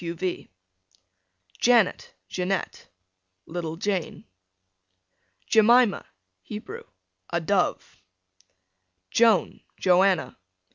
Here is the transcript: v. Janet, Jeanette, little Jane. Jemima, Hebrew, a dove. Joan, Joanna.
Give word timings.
v. 0.03 0.49
Janet, 1.59 2.15
Jeanette, 2.27 2.87
little 3.45 3.75
Jane. 3.75 4.25
Jemima, 5.45 6.07
Hebrew, 6.41 6.85
a 7.29 7.39
dove. 7.39 8.01
Joan, 9.11 9.59
Joanna. 9.79 10.39